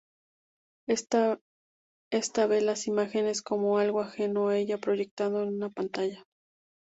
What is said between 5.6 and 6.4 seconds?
pantalla.